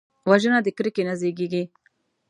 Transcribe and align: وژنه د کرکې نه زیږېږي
وژنه 0.29 0.59
د 0.65 0.67
کرکې 0.77 1.03
نه 1.09 1.13
زیږېږي 1.19 1.63